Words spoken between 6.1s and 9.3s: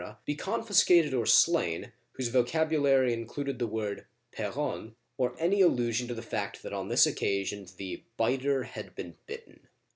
the fact that on this occasion the "biter had been